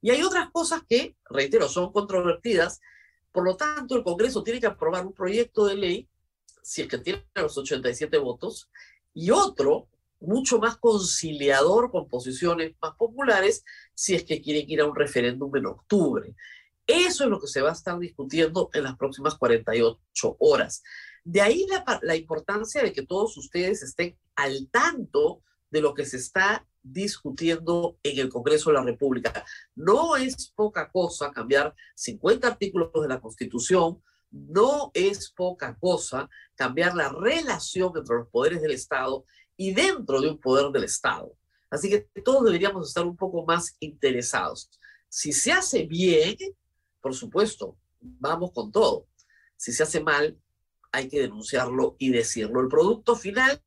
Y 0.00 0.10
hay 0.10 0.22
otras 0.22 0.50
cosas 0.50 0.82
que, 0.88 1.16
reitero, 1.30 1.68
son 1.68 1.92
controvertidas. 1.92 2.80
Por 3.30 3.44
lo 3.44 3.56
tanto, 3.56 3.96
el 3.96 4.02
Congreso 4.02 4.42
tiene 4.42 4.60
que 4.60 4.66
aprobar 4.66 5.06
un 5.06 5.12
proyecto 5.12 5.66
de 5.66 5.76
ley, 5.76 6.08
si 6.62 6.82
es 6.82 6.88
que 6.88 6.98
tiene 6.98 7.24
los 7.34 7.56
87 7.56 8.18
votos, 8.18 8.68
y 9.14 9.30
otro, 9.30 9.88
mucho 10.20 10.58
más 10.58 10.76
conciliador 10.76 11.90
con 11.90 12.08
posiciones 12.08 12.74
más 12.80 12.94
populares 12.96 13.64
si 13.94 14.14
es 14.14 14.24
que 14.24 14.40
quieren 14.40 14.68
ir 14.70 14.80
a 14.80 14.86
un 14.86 14.94
referéndum 14.94 15.54
en 15.56 15.66
octubre. 15.66 16.34
Eso 16.92 17.24
es 17.24 17.30
lo 17.30 17.40
que 17.40 17.46
se 17.46 17.62
va 17.62 17.70
a 17.70 17.74
estar 17.74 17.98
discutiendo 17.98 18.68
en 18.74 18.84
las 18.84 18.96
próximas 18.96 19.34
48 19.36 20.36
horas. 20.38 20.82
De 21.24 21.40
ahí 21.40 21.66
la, 21.68 22.00
la 22.02 22.16
importancia 22.16 22.82
de 22.82 22.92
que 22.92 23.06
todos 23.06 23.36
ustedes 23.38 23.82
estén 23.82 24.18
al 24.36 24.68
tanto 24.70 25.42
de 25.70 25.80
lo 25.80 25.94
que 25.94 26.04
se 26.04 26.18
está 26.18 26.66
discutiendo 26.82 27.96
en 28.02 28.18
el 28.18 28.28
Congreso 28.28 28.70
de 28.70 28.76
la 28.76 28.84
República. 28.84 29.44
No 29.74 30.16
es 30.16 30.52
poca 30.54 30.90
cosa 30.90 31.30
cambiar 31.30 31.74
50 31.94 32.46
artículos 32.46 32.90
de 32.92 33.08
la 33.08 33.20
Constitución, 33.20 34.02
no 34.30 34.90
es 34.92 35.30
poca 35.30 35.76
cosa 35.78 36.28
cambiar 36.54 36.94
la 36.94 37.08
relación 37.08 37.92
entre 37.96 38.16
los 38.16 38.28
poderes 38.28 38.60
del 38.60 38.72
Estado 38.72 39.24
y 39.56 39.72
dentro 39.72 40.20
de 40.20 40.28
un 40.28 40.38
poder 40.38 40.70
del 40.72 40.84
Estado. 40.84 41.32
Así 41.70 41.88
que 41.88 42.00
todos 42.22 42.44
deberíamos 42.44 42.88
estar 42.88 43.06
un 43.06 43.16
poco 43.16 43.46
más 43.46 43.76
interesados. 43.80 44.70
Si 45.08 45.32
se 45.32 45.52
hace 45.52 45.86
bien, 45.86 46.36
por 47.02 47.14
supuesto, 47.14 47.76
vamos 48.00 48.52
con 48.52 48.72
todo. 48.72 49.06
Si 49.56 49.72
se 49.72 49.82
hace 49.82 50.00
mal, 50.00 50.38
hay 50.92 51.08
que 51.08 51.20
denunciarlo 51.20 51.96
y 51.98 52.10
decirlo. 52.10 52.60
El 52.60 52.68
producto 52.68 53.16
final 53.16 53.62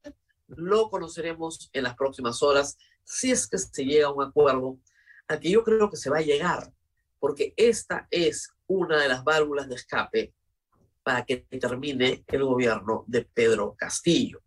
lo 0.48 0.89
conoceremos 0.89 1.70
en 1.74 1.84
las 1.84 1.96
próximas 1.96 2.42
horas 2.42 2.77
si 3.04 3.32
es 3.32 3.48
que 3.48 3.58
se 3.58 3.84
llega 3.84 4.08
a 4.08 4.13
un 4.13 4.24
acuerdo 4.24 4.80
al 5.27 5.39
que 5.39 5.51
yo 5.51 5.63
creo 5.63 5.89
que 5.89 5.98
se 5.98 6.10
va 6.10 6.20
a 6.20 6.22
llegar, 6.22 6.72
porque 7.20 7.54
esta 7.58 8.08
es 8.12 8.51
una 8.68 9.01
de 9.01 9.10
las 9.10 9.24
válvulas 9.24 9.68
de 9.68 9.75
escape 9.75 10.34
para 11.04 11.25
que 11.25 11.38
termine 11.38 12.24
el 12.27 12.44
gobierno 12.44 13.04
de 13.08 13.24
Pedro 13.25 13.75
Castillo. 13.77 14.42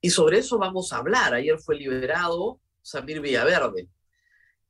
Y 0.00 0.10
sobre 0.10 0.38
eso 0.38 0.58
vamos 0.58 0.92
a 0.92 0.98
hablar. 0.98 1.34
Ayer 1.34 1.58
fue 1.58 1.76
liberado 1.76 2.60
Samir 2.82 3.20
Villaverde 3.20 3.88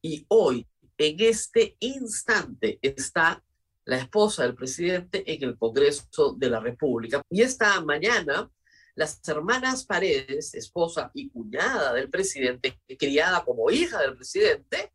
y 0.03 0.27
hoy, 0.29 0.67
en 0.99 1.17
este 1.21 1.77
instante, 1.81 2.79
está 2.83 3.43
la 3.85 3.97
esposa 3.97 4.43
del 4.45 4.55
presidente 4.55 5.25
en 5.27 5.43
el 5.43 5.57
Congreso 5.57 6.35
de 6.39 6.51
la 6.51 6.61
República. 6.61 7.23
Y 7.29 7.43
esta 7.43 7.81
mañana 7.81 8.51
las 8.95 9.27
hermanas 9.27 9.85
Paredes, 9.85 10.55
esposa 10.55 11.11
y 11.15 11.31
cuñada 11.31 11.93
del 11.95 12.11
presidente, 12.11 12.81
criada 12.99 13.45
como 13.45 13.71
hija 13.71 13.99
del 14.01 14.17
presidente, 14.17 14.93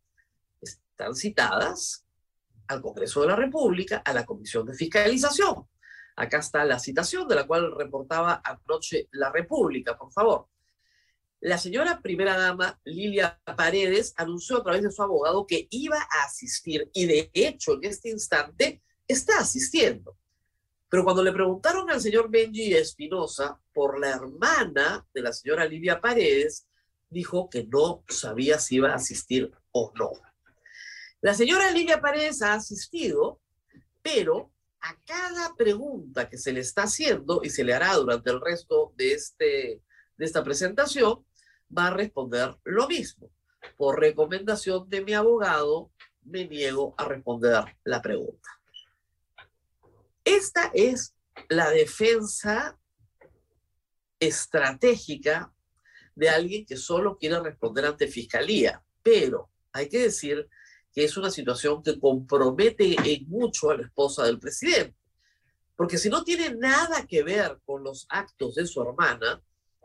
están 0.60 1.14
citadas 1.14 2.06
al 2.68 2.80
Congreso 2.80 3.22
de 3.22 3.28
la 3.28 3.36
República, 3.36 3.98
a 4.04 4.12
la 4.12 4.24
Comisión 4.24 4.66
de 4.66 4.74
Fiscalización. 4.74 5.66
Acá 6.14 6.38
está 6.38 6.64
la 6.64 6.78
citación 6.78 7.26
de 7.26 7.34
la 7.34 7.46
cual 7.46 7.74
reportaba 7.76 8.40
anoche 8.44 9.08
la 9.12 9.32
República, 9.32 9.96
por 9.96 10.12
favor. 10.12 10.48
La 11.40 11.56
señora 11.56 12.00
primera 12.00 12.36
dama, 12.36 12.80
Lilia 12.84 13.40
Paredes, 13.56 14.12
anunció 14.16 14.58
a 14.58 14.64
través 14.64 14.82
de 14.82 14.90
su 14.90 15.02
abogado 15.02 15.46
que 15.46 15.68
iba 15.70 15.98
a 15.98 16.24
asistir 16.24 16.90
y 16.92 17.06
de 17.06 17.30
hecho 17.32 17.74
en 17.74 17.84
este 17.84 18.10
instante 18.10 18.82
está 19.06 19.38
asistiendo. 19.38 20.16
Pero 20.88 21.04
cuando 21.04 21.22
le 21.22 21.32
preguntaron 21.32 21.88
al 21.90 22.00
señor 22.00 22.30
Benji 22.30 22.74
Espinosa 22.74 23.60
por 23.72 24.00
la 24.00 24.10
hermana 24.10 25.06
de 25.14 25.22
la 25.22 25.32
señora 25.32 25.66
Lidia 25.66 26.00
Paredes, 26.00 26.66
dijo 27.08 27.48
que 27.48 27.64
no 27.64 28.04
sabía 28.08 28.58
si 28.58 28.76
iba 28.76 28.90
a 28.90 28.96
asistir 28.96 29.52
o 29.70 29.92
no. 29.96 30.10
La 31.20 31.34
señora 31.34 31.70
Lidia 31.70 32.00
Paredes 32.00 32.42
ha 32.42 32.54
asistido, 32.54 33.40
pero 34.02 34.50
a 34.80 34.96
cada 35.04 35.54
pregunta 35.56 36.28
que 36.28 36.38
se 36.38 36.52
le 36.52 36.60
está 36.60 36.84
haciendo 36.84 37.42
y 37.44 37.50
se 37.50 37.64
le 37.64 37.74
hará 37.74 37.94
durante 37.94 38.30
el 38.30 38.40
resto 38.40 38.92
de, 38.96 39.12
este, 39.12 39.82
de 40.16 40.24
esta 40.24 40.42
presentación, 40.42 41.24
va 41.76 41.88
a 41.88 41.90
responder 41.90 42.56
lo 42.64 42.88
mismo. 42.88 43.30
Por 43.76 44.00
recomendación 44.00 44.88
de 44.88 45.04
mi 45.04 45.14
abogado, 45.14 45.90
me 46.22 46.46
niego 46.46 46.94
a 46.98 47.04
responder 47.04 47.64
la 47.84 48.02
pregunta. 48.02 48.48
Esta 50.24 50.70
es 50.74 51.14
la 51.48 51.70
defensa 51.70 52.78
estratégica 54.20 55.52
de 56.14 56.28
alguien 56.28 56.66
que 56.66 56.76
solo 56.76 57.16
quiere 57.16 57.40
responder 57.40 57.86
ante 57.86 58.08
fiscalía, 58.08 58.82
pero 59.02 59.50
hay 59.72 59.88
que 59.88 60.00
decir 60.00 60.48
que 60.92 61.04
es 61.04 61.16
una 61.16 61.30
situación 61.30 61.82
que 61.82 61.98
compromete 61.98 62.96
en 63.04 63.28
mucho 63.28 63.70
a 63.70 63.76
la 63.76 63.84
esposa 63.84 64.24
del 64.24 64.38
presidente, 64.38 64.96
porque 65.76 65.96
si 65.96 66.08
no 66.08 66.24
tiene 66.24 66.54
nada 66.56 67.06
que 67.06 67.22
ver 67.22 67.60
con 67.64 67.84
los 67.84 68.06
actos 68.08 68.56
de 68.56 68.66
su 68.66 68.82
hermana, 68.82 69.40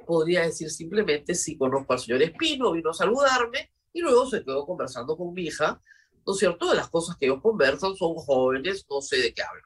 podría 0.06 0.42
decir 0.42 0.70
simplemente 0.70 1.36
si 1.36 1.58
conozco 1.58 1.94
al 1.94 2.00
señor 2.00 2.22
Espino, 2.22 2.72
vino 2.72 2.92
a 2.92 2.94
saludarme 2.94 3.72
y 3.92 4.02
luego 4.02 4.26
se 4.30 4.44
quedó 4.44 4.66
conversando 4.66 5.16
con 5.16 5.34
mi 5.34 5.44
hija, 5.44 5.82
¿no 6.26 6.34
es 6.34 6.40
cierto? 6.40 6.70
De 6.70 6.76
las 6.76 6.90
cosas 6.90 7.18
que 7.18 7.26
ellos 7.26 7.42
conversan 7.42 7.96
son 7.96 8.16
jóvenes, 8.16 8.86
no 8.90 9.02
sé 9.02 9.18
de 9.18 9.34
qué 9.34 9.42
hablan. 9.42 9.66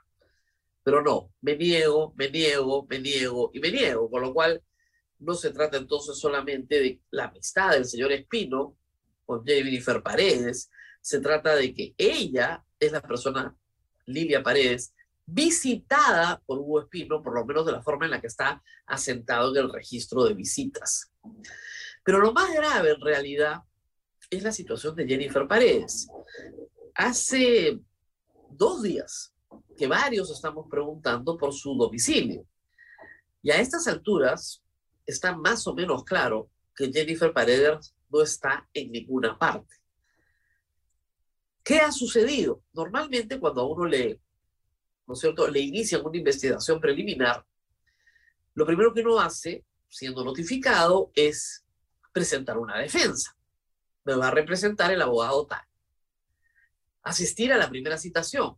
Pero 0.84 1.02
no, 1.02 1.32
me 1.42 1.58
niego, 1.58 2.14
me 2.16 2.30
niego, 2.30 2.86
me 2.90 3.00
niego 3.00 3.52
y 3.54 3.60
me 3.60 3.72
niego, 3.72 4.10
con 4.10 4.22
lo 4.22 4.34
cual 4.34 4.62
no 5.20 5.34
se 5.34 5.52
trata 5.52 5.78
entonces 5.78 6.18
solamente 6.18 6.80
de 6.80 7.02
la 7.12 7.26
amistad 7.26 7.72
del 7.72 7.86
señor 7.86 8.12
Espino 8.12 8.78
con 9.26 9.46
Jennifer 9.46 10.02
Paredes, 10.02 10.70
se 11.02 11.20
trata 11.20 11.56
de 11.56 11.74
que 11.74 11.94
ella 11.98 12.64
es 12.80 12.92
la 12.92 13.02
persona, 13.02 13.56
Lilia 14.06 14.44
Paredes, 14.44 14.94
visitada 15.28 16.42
por 16.46 16.60
Hugo 16.60 16.82
Espino, 16.82 17.22
por 17.22 17.36
lo 17.36 17.46
menos 17.46 17.66
de 17.66 17.74
la 17.74 17.84
forma 17.84 18.06
en 18.06 18.12
la 18.12 18.22
que 18.22 18.28
está 18.28 18.64
asentado 18.88 19.56
en 19.56 19.66
el 19.66 19.72
registro 19.72 20.24
de 20.24 20.34
visitas. 20.34 21.12
Pero 22.04 22.20
lo 22.20 22.32
más 22.32 22.52
grave 22.54 22.92
en 22.92 23.02
realidad 23.02 23.62
es 24.30 24.42
la 24.42 24.54
situación 24.54 24.96
de 24.96 25.06
Jennifer 25.06 25.46
Paredes. 25.48 26.08
Hace 26.96 27.80
dos 28.50 28.82
días, 28.82 29.34
que 29.78 29.88
varios 29.88 30.32
estamos 30.32 30.68
preguntando 30.70 31.38
por 31.38 31.54
su 31.54 31.76
domicilio. 31.76 32.46
Y 33.44 33.52
a 33.52 33.60
estas 33.60 33.88
alturas 33.88 34.64
está 35.06 35.36
más 35.36 35.68
o 35.68 35.76
menos 35.76 36.04
claro 36.04 36.50
que 36.76 36.92
Jennifer 36.92 37.34
Paredes 37.34 37.94
no 38.10 38.22
está 38.22 38.68
en 38.74 38.92
ninguna 38.92 39.38
parte. 39.38 39.76
¿Qué 41.64 41.80
ha 41.80 41.92
sucedido? 41.92 42.64
Normalmente 42.74 43.40
cuando 43.40 43.62
a 43.62 43.68
uno 43.68 43.86
le, 43.86 44.22
¿no 45.08 45.14
es 45.14 45.20
cierto?, 45.20 45.48
le 45.48 45.60
inician 45.60 46.06
una 46.06 46.18
investigación 46.18 46.80
preliminar, 46.80 47.46
lo 48.54 48.66
primero 48.66 48.94
que 48.94 49.02
uno 49.02 49.20
hace, 49.20 49.66
siendo 49.90 50.24
notificado, 50.24 51.12
es 51.16 51.66
presentar 52.12 52.58
una 52.58 52.78
defensa. 52.78 53.36
Me 54.04 54.16
va 54.16 54.28
a 54.28 54.32
representar 54.32 54.92
el 54.92 55.02
abogado 55.02 55.46
tal. 55.46 55.62
Asistir 57.04 57.54
a 57.54 57.58
la 57.58 57.70
primera 57.70 57.98
citación 57.98 58.58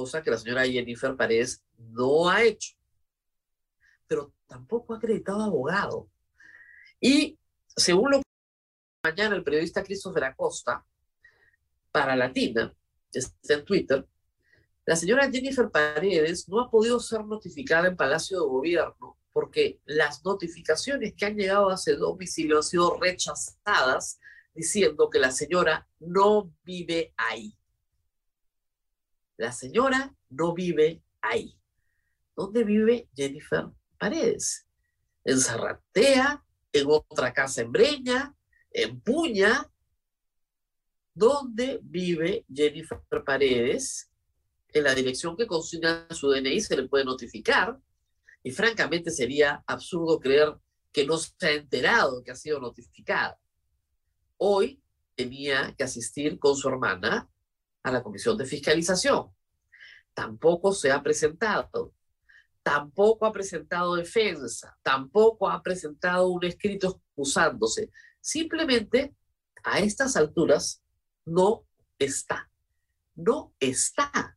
cosa 0.00 0.22
que 0.22 0.30
la 0.30 0.38
señora 0.38 0.66
Jennifer 0.66 1.16
Paredes 1.16 1.62
no 1.76 2.28
ha 2.28 2.42
hecho. 2.42 2.74
Pero 4.06 4.32
tampoco 4.46 4.94
ha 4.94 4.96
acreditado 4.96 5.42
abogado. 5.42 6.08
Y 7.00 7.38
según 7.76 8.12
lo 8.12 8.18
que 8.18 8.24
mañana 9.04 9.36
el 9.36 9.44
periodista 9.44 9.82
Christopher 9.82 10.24
Acosta, 10.24 10.84
para 11.92 12.16
Latina, 12.16 12.72
está 13.12 13.54
en 13.54 13.64
Twitter, 13.64 14.06
la 14.90 14.96
señora 14.96 15.30
Jennifer 15.30 15.70
Paredes 15.70 16.48
no 16.48 16.58
ha 16.58 16.68
podido 16.68 16.98
ser 16.98 17.24
notificada 17.24 17.86
en 17.86 17.96
Palacio 17.96 18.40
de 18.40 18.48
Gobierno 18.48 19.16
porque 19.32 19.80
las 19.84 20.24
notificaciones 20.24 21.14
que 21.14 21.26
han 21.26 21.36
llegado 21.36 21.70
a 21.70 21.76
ese 21.76 21.94
domicilio 21.94 22.56
han 22.56 22.64
sido 22.64 22.98
rechazadas 22.98 24.18
diciendo 24.52 25.08
que 25.08 25.20
la 25.20 25.30
señora 25.30 25.88
no 26.00 26.52
vive 26.64 27.14
ahí. 27.16 27.56
La 29.36 29.52
señora 29.52 30.12
no 30.28 30.54
vive 30.54 31.04
ahí. 31.20 31.56
¿Dónde 32.34 32.64
vive 32.64 33.08
Jennifer 33.14 33.66
Paredes? 33.96 34.66
En 35.22 35.38
Zarratea, 35.38 36.44
en 36.72 36.86
otra 36.88 37.32
casa 37.32 37.62
en 37.62 37.70
Breña, 37.70 38.34
en 38.72 39.00
Puña. 39.00 39.70
¿Dónde 41.14 41.78
vive 41.80 42.44
Jennifer 42.52 43.00
Paredes? 43.24 44.09
En 44.72 44.84
la 44.84 44.94
dirección 44.94 45.36
que 45.36 45.46
consigna 45.46 46.06
su 46.10 46.30
DNI 46.30 46.60
se 46.60 46.76
le 46.76 46.88
puede 46.88 47.04
notificar. 47.04 47.78
Y 48.42 48.50
francamente 48.52 49.10
sería 49.10 49.62
absurdo 49.66 50.18
creer 50.18 50.54
que 50.92 51.06
no 51.06 51.18
se 51.18 51.34
ha 51.42 51.52
enterado 51.52 52.22
que 52.22 52.30
ha 52.30 52.36
sido 52.36 52.60
notificada. 52.60 53.38
Hoy 54.38 54.82
tenía 55.14 55.74
que 55.76 55.84
asistir 55.84 56.38
con 56.38 56.56
su 56.56 56.68
hermana 56.68 57.28
a 57.82 57.92
la 57.92 58.02
comisión 58.02 58.36
de 58.38 58.46
fiscalización. 58.46 59.30
Tampoco 60.14 60.72
se 60.72 60.90
ha 60.90 61.02
presentado. 61.02 61.94
Tampoco 62.62 63.26
ha 63.26 63.32
presentado 63.32 63.94
defensa. 63.94 64.76
Tampoco 64.82 65.48
ha 65.48 65.62
presentado 65.62 66.28
un 66.28 66.44
escrito 66.44 66.88
excusándose. 66.88 67.90
Simplemente 68.20 69.14
a 69.62 69.80
estas 69.80 70.16
alturas 70.16 70.82
no 71.24 71.64
está. 71.98 72.50
No 73.14 73.54
está. 73.60 74.36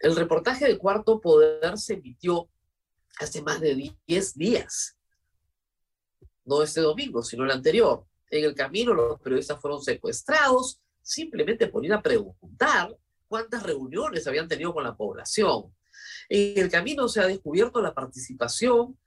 El 0.00 0.16
reportaje 0.16 0.66
de 0.66 0.78
Cuarto 0.78 1.20
Poder 1.20 1.76
se 1.76 1.94
emitió 1.94 2.48
hace 3.18 3.42
más 3.42 3.60
de 3.60 3.94
10 4.06 4.34
días. 4.34 4.96
no 6.46 6.62
este 6.62 6.80
domingo, 6.80 7.22
sino 7.22 7.44
el 7.44 7.50
anterior. 7.50 8.04
En 8.30 8.44
el 8.44 8.54
camino 8.54 8.94
los 8.94 9.20
periodistas 9.20 9.60
fueron 9.60 9.82
secuestrados 9.82 10.80
simplemente 11.02 11.68
por 11.68 11.84
ir 11.84 11.92
a 11.92 12.02
preguntar 12.02 12.96
cuántas 13.28 13.62
reuniones 13.62 14.26
habían 14.26 14.48
tenido 14.48 14.72
con 14.72 14.84
la 14.84 14.96
población. 14.96 15.74
En 16.28 16.58
el 16.58 16.70
camino 16.70 17.06
se 17.08 17.20
ha 17.20 17.26
descubierto 17.26 17.82
la 17.82 17.94
participación 17.94 18.98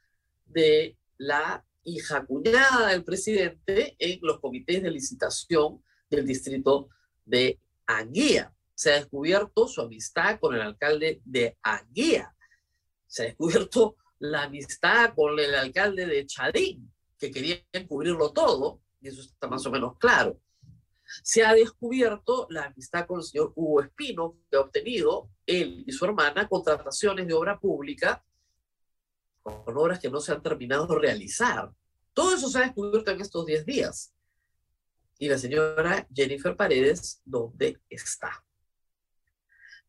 de 0.45 0.95
la 1.17 1.65
hija 1.83 2.23
cuñada 2.25 2.89
del 2.89 3.03
presidente 3.03 3.95
en 3.97 4.19
los 4.21 4.39
comités 4.39 4.81
de 4.83 4.91
licitación 4.91 5.83
del 6.09 6.25
distrito 6.25 6.89
de 7.25 7.59
Anguía. 7.87 8.53
Se 8.75 8.91
ha 8.91 8.95
descubierto 8.95 9.67
su 9.67 9.81
amistad 9.81 10.39
con 10.39 10.55
el 10.55 10.61
alcalde 10.61 11.21
de 11.23 11.57
Anguía. 11.61 12.33
Se 13.07 13.23
ha 13.23 13.25
descubierto 13.27 13.97
la 14.19 14.43
amistad 14.43 15.13
con 15.15 15.37
el 15.39 15.53
alcalde 15.53 16.05
de 16.05 16.25
Chadín, 16.25 16.91
que 17.17 17.31
querían 17.31 17.87
cubrirlo 17.87 18.31
todo, 18.31 18.81
y 19.01 19.09
eso 19.09 19.21
está 19.21 19.47
más 19.47 19.65
o 19.65 19.71
menos 19.71 19.97
claro. 19.97 20.39
Se 21.21 21.43
ha 21.43 21.53
descubierto 21.53 22.47
la 22.49 22.65
amistad 22.65 23.05
con 23.05 23.19
el 23.19 23.25
señor 23.25 23.51
Hugo 23.55 23.81
Espino, 23.81 24.37
que 24.49 24.57
ha 24.57 24.61
obtenido 24.61 25.29
él 25.45 25.83
y 25.85 25.91
su 25.91 26.05
hermana 26.05 26.47
contrataciones 26.47 27.27
de 27.27 27.33
obra 27.33 27.59
pública 27.59 28.23
con 29.43 29.77
obras 29.77 29.99
que 29.99 30.09
no 30.09 30.21
se 30.21 30.31
han 30.31 30.41
terminado 30.41 30.87
de 30.87 30.99
realizar. 30.99 31.71
Todo 32.13 32.35
eso 32.35 32.47
se 32.47 32.59
ha 32.59 32.61
descubierto 32.61 33.11
en 33.11 33.21
estos 33.21 33.45
10 33.45 33.65
días. 33.65 34.13
Y 35.19 35.27
la 35.27 35.37
señora 35.37 36.07
Jennifer 36.13 36.55
Paredes, 36.55 37.21
¿dónde 37.25 37.79
está? 37.89 38.43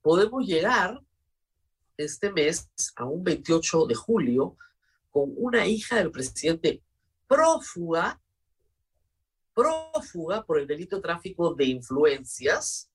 Podemos 0.04 0.46
llegar 0.46 1.00
este 1.96 2.30
mes 2.30 2.68
a 2.94 3.06
un 3.06 3.24
28 3.24 3.86
de 3.86 3.94
julio 3.94 4.58
con 5.10 5.32
una 5.34 5.66
hija 5.66 5.96
del 5.96 6.10
presidente 6.10 6.82
prófuga, 7.26 8.20
prófuga 9.54 10.44
por 10.44 10.60
el 10.60 10.66
delito 10.66 10.96
de 10.96 11.02
tráfico 11.02 11.54
de 11.54 11.64
influencias, 11.64 12.90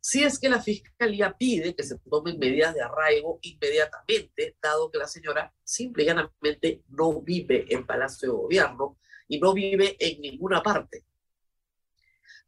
si 0.00 0.24
es 0.24 0.40
que 0.40 0.48
la 0.48 0.60
fiscalía 0.60 1.36
pide 1.38 1.76
que 1.76 1.84
se 1.84 1.96
tomen 2.00 2.36
medidas 2.36 2.74
de 2.74 2.82
arraigo 2.82 3.38
inmediatamente, 3.42 4.56
dado 4.60 4.90
que 4.90 4.98
la 4.98 5.06
señora 5.06 5.54
simple 5.62 6.02
y 6.02 6.06
llanamente 6.06 6.82
no 6.88 7.22
vive 7.22 7.72
en 7.72 7.86
Palacio 7.86 8.28
de 8.28 8.36
Gobierno 8.36 8.98
y 9.28 9.38
no 9.38 9.54
vive 9.54 9.96
en 10.00 10.20
ninguna 10.20 10.64
parte. 10.64 11.04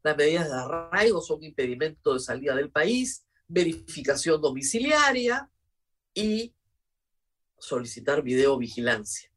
Las 0.03 0.17
medidas 0.17 0.49
de 0.49 0.57
arraigo 0.57 1.21
son 1.21 1.45
impedimento 1.45 2.15
de 2.15 2.19
salida 2.19 2.57
del 2.57 2.73
país, 2.73 3.25
verificación 3.53 4.41
domiciliaria 4.41 5.49
y 6.15 6.55
solicitar 7.59 8.23
videovigilancia. 8.23 9.31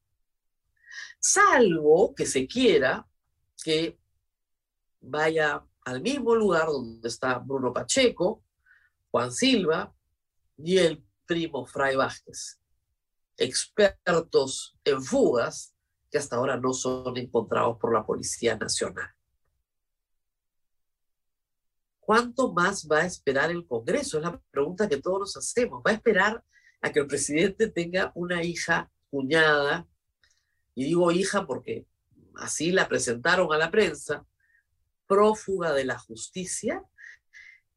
Salvo 1.19 2.15
que 2.15 2.25
se 2.25 2.47
quiera 2.47 3.05
que 3.61 3.99
vaya 5.01 5.65
al 5.81 6.01
mismo 6.01 6.33
lugar 6.33 6.67
donde 6.67 7.07
está 7.07 7.37
Bruno 7.39 7.73
Pacheco, 7.73 8.43
Juan 9.11 9.31
Silva 9.31 9.93
y 10.57 10.77
el 10.77 11.05
primo 11.25 11.65
Fray 11.65 11.95
Vázquez, 11.95 12.59
expertos 13.37 14.77
en 14.83 15.01
fugas 15.01 15.75
que 16.09 16.17
hasta 16.17 16.37
ahora 16.37 16.57
no 16.57 16.73
son 16.73 17.17
encontrados 17.17 17.77
por 17.77 17.93
la 17.93 18.05
Policía 18.05 18.55
Nacional. 18.55 19.14
¿Cuánto 22.05 22.53
más 22.53 22.87
va 22.89 22.99
a 22.99 23.05
esperar 23.05 23.49
el 23.51 23.65
Congreso? 23.65 24.17
Es 24.17 24.23
la 24.23 24.39
pregunta 24.51 24.87
que 24.87 25.01
todos 25.01 25.19
nos 25.19 25.37
hacemos. 25.37 25.81
¿Va 25.85 25.91
a 25.91 25.95
esperar 25.95 26.43
a 26.81 26.91
que 26.91 26.99
el 26.99 27.07
presidente 27.07 27.67
tenga 27.67 28.11
una 28.15 28.43
hija, 28.43 28.91
cuñada, 29.09 29.87
y 30.75 30.83
digo 30.85 31.11
hija 31.11 31.47
porque 31.47 31.87
así 32.35 32.71
la 32.71 32.87
presentaron 32.87 33.51
a 33.53 33.57
la 33.57 33.71
prensa, 33.71 34.25
prófuga 35.07 35.73
de 35.73 35.85
la 35.85 35.97
justicia, 35.97 36.83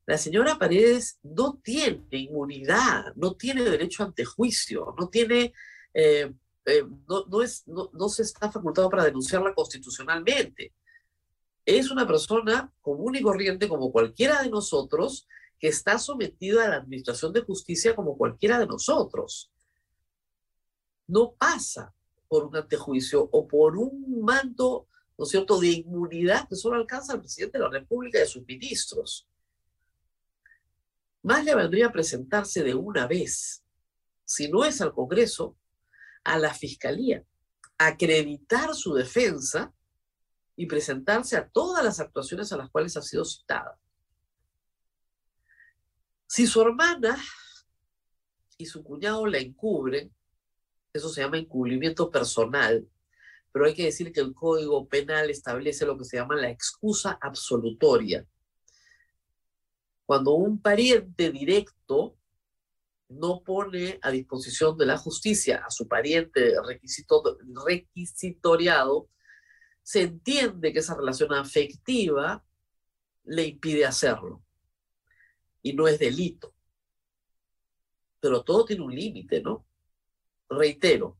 la 0.08 0.16
señora 0.16 0.58
Paredes 0.58 1.18
no 1.23 1.61
tiene 1.62 2.06
inmunidad, 2.11 3.14
no 3.14 3.37
tiene 3.37 3.62
derecho 3.62 4.04
ante 4.04 4.25
juicio, 4.25 4.94
no 4.99 5.11
tiene, 5.11 5.52
eh, 5.92 6.33
eh, 6.64 6.85
no, 7.07 7.42
es, 7.42 7.64
no, 7.66 8.09
se 8.09 8.22
está 8.22 8.50
facultado 8.50 8.88
para 8.88 9.05
denunciarla 9.05 9.55
constitucionalmente. 9.55 10.72
Es 11.68 11.90
una 11.90 12.07
persona 12.07 12.72
común 12.81 13.16
y 13.16 13.20
corriente 13.20 13.68
como 13.68 13.92
cualquiera 13.92 14.42
de 14.42 14.48
nosotros 14.48 15.28
que 15.59 15.68
está 15.68 15.98
sometida 15.98 16.64
a 16.64 16.68
la 16.68 16.76
administración 16.76 17.31
de 17.35 17.42
justicia 17.42 17.94
como 17.94 18.16
cualquiera 18.16 18.59
de 18.59 18.66
nosotros. 18.66 19.50
No 21.07 21.33
pasa 21.33 21.94
por 22.26 22.46
un 22.46 22.57
antejuicio 22.57 23.28
o 23.31 23.46
por 23.46 23.76
un 23.76 24.22
manto 24.22 24.87
¿no 25.18 25.24
es 25.24 25.31
cierto?, 25.31 25.61
de 25.61 25.66
inmunidad 25.66 26.48
que 26.48 26.57
solo 26.57 26.76
alcanza 26.76 27.12
al 27.12 27.20
presidente 27.20 27.59
de 27.59 27.64
la 27.64 27.70
República 27.70 28.18
y 28.18 28.22
a 28.22 28.26
sus 28.26 28.46
ministros. 28.46 29.28
Más 31.22 31.44
le 31.44 31.54
valdría 31.54 31.92
presentarse 31.92 32.62
de 32.62 32.74
una 32.74 33.07
vez, 33.07 33.62
si 34.24 34.48
no 34.48 34.64
es 34.64 34.81
al 34.81 34.94
Congreso, 34.94 35.54
a 36.24 36.38
la 36.38 36.54
Fiscalía, 36.54 37.26
acreditar 37.76 38.74
su 38.74 38.94
defensa 38.94 39.74
y 40.59 40.66
presentarse 40.66 41.37
a 41.37 41.49
todas 41.49 41.85
las 41.85 42.01
actuaciones 42.01 42.53
a 42.53 42.57
las 42.57 42.68
cuales 42.68 42.97
ha 42.97 43.03
sido 43.03 43.25
citada. 43.25 43.79
Si 46.27 46.49
su 46.49 46.61
hermana 46.61 47.16
y 48.57 48.66
su 48.66 48.83
cuñado 48.83 49.25
la 49.29 49.38
encubren, 49.38 50.12
eso 50.92 51.11
se 51.11 51.21
llama 51.21 51.38
encubrimiento 51.38 52.11
personal, 52.11 52.85
pero 53.53 53.66
hay 53.66 53.75
que 53.75 53.85
decir 53.85 54.12
que 54.12 54.18
el 54.18 54.35
Código 54.35 54.88
Penal 54.88 55.31
establece 55.31 55.87
lo 55.87 55.97
que 55.97 56.05
se 56.05 56.16
llama 56.16 56.35
la 56.35 56.51
excusa 56.51 57.16
absolutoria. 57.21 58.27
Cuando 60.07 60.33
un 60.33 60.61
pariente 60.61 61.31
directo 61.31 62.16
no 63.11 63.44
pone 63.44 64.01
a 64.03 64.11
disposición 64.11 64.77
de 64.77 64.87
la 64.87 64.99
justicia 64.99 65.62
a 65.64 65.71
su 65.71 65.87
pariente 65.87 66.55
requisito, 66.66 67.38
requisitoriado, 67.64 69.09
se 69.88 70.03
entiende 70.03 70.70
que 70.70 70.81
esa 70.81 70.94
relación 70.94 71.33
afectiva 71.33 72.44
le 73.24 73.46
impide 73.46 73.87
hacerlo. 73.87 74.44
Y 75.62 75.72
no 75.72 75.88
es 75.88 75.98
delito. 75.98 76.55
Pero 78.20 78.44
todo 78.44 78.66
tiene 78.66 78.83
un 78.83 78.94
límite, 78.94 79.40
¿no? 79.40 79.66
Reitero, 80.51 81.18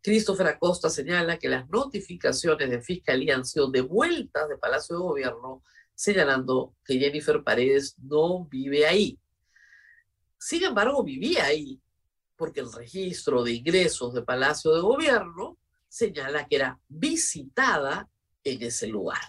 Christopher 0.00 0.46
Acosta 0.46 0.90
señala 0.90 1.40
que 1.40 1.48
las 1.48 1.68
notificaciones 1.68 2.70
de 2.70 2.80
fiscalía 2.80 3.34
han 3.34 3.44
sido 3.44 3.68
devueltas 3.68 4.48
de 4.48 4.58
Palacio 4.58 4.94
de 4.94 5.02
Gobierno, 5.02 5.64
señalando 5.96 6.76
que 6.84 7.00
Jennifer 7.00 7.42
Paredes 7.42 7.98
no 7.98 8.44
vive 8.44 8.86
ahí. 8.86 9.18
Sin 10.38 10.62
embargo, 10.62 11.02
vivía 11.02 11.46
ahí 11.46 11.82
porque 12.36 12.60
el 12.60 12.72
registro 12.72 13.42
de 13.42 13.54
ingresos 13.54 14.14
de 14.14 14.22
Palacio 14.22 14.72
de 14.72 14.82
Gobierno 14.82 15.58
señala 15.94 16.44
que 16.48 16.56
era 16.56 16.80
visitada 16.88 18.08
en 18.42 18.60
ese 18.64 18.88
lugar. 18.88 19.20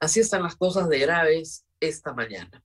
Así 0.00 0.20
están 0.20 0.42
las 0.42 0.56
cosas 0.56 0.88
de 0.88 0.98
graves 1.00 1.66
esta 1.80 2.14
mañana 2.14 2.62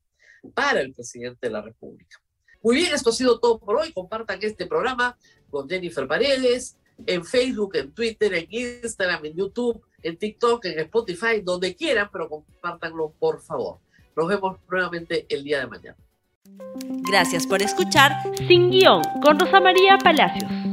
para 0.53 0.79
el 0.79 0.93
presidente 0.93 1.47
de 1.47 1.49
la 1.51 1.61
República. 1.61 2.21
Muy 2.61 2.77
bien, 2.77 2.93
esto 2.93 3.09
ha 3.09 3.13
sido 3.13 3.37
todo 3.41 3.59
por 3.59 3.75
hoy. 3.75 3.91
Compartan 3.91 4.39
este 4.41 4.65
programa 4.65 5.17
con 5.49 5.67
Jennifer 5.67 6.07
Paredes 6.07 6.77
en 7.05 7.25
Facebook, 7.25 7.75
en 7.75 7.91
Twitter, 7.91 8.33
en 8.33 8.47
Instagram, 8.49 9.25
en 9.25 9.35
YouTube, 9.35 9.83
en 10.01 10.17
TikTok, 10.17 10.63
en 10.63 10.79
Spotify, 10.79 11.41
donde 11.43 11.75
quieran, 11.75 12.09
pero 12.13 12.29
compártanlo 12.29 13.13
por 13.19 13.41
favor. 13.41 13.79
Nos 14.15 14.27
vemos 14.29 14.57
nuevamente 14.69 15.25
el 15.27 15.43
día 15.43 15.59
de 15.59 15.67
mañana. 15.67 15.97
Gracias 17.09 17.45
por 17.45 17.61
escuchar 17.61 18.11
Sin 18.47 18.69
Guión 18.69 19.01
con 19.21 19.37
Rosa 19.37 19.59
María 19.59 19.97
Palacios. 19.97 20.72